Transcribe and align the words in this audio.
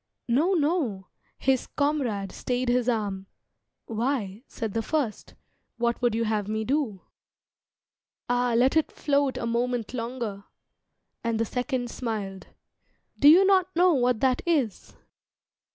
"No, 0.27 0.53
no!" 0.53 1.09
His 1.37 1.67
comrade 1.67 2.31
stayed 2.31 2.69
his 2.69 2.89
arm. 2.89 3.27
"Why," 3.85 4.41
said 4.47 4.73
the 4.73 4.81
first, 4.81 5.35
"What 5.77 6.01
would 6.01 6.15
you 6.15 6.23
have 6.23 6.47
me 6.47 6.63
do?" 6.63 7.01
"Ah, 8.27 8.55
let 8.57 8.75
it 8.75 8.91
float 8.91 9.37
A 9.37 9.45
moment 9.45 9.93
longer!" 9.93 10.45
And 11.23 11.39
the 11.39 11.45
second 11.45 11.91
smiled. 11.91 12.47
"Do 13.19 13.27
you 13.29 13.45
not 13.45 13.75
know 13.75 13.93
what 13.93 14.21
that 14.21 14.41
is?" 14.47 14.95